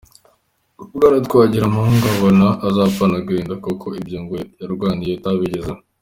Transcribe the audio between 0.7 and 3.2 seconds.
Ngo Bwana Twagiramungu abona azapfana